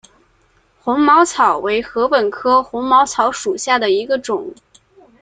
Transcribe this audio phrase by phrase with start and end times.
[0.79, 4.55] 红毛草为禾本科红毛草属下的一个种。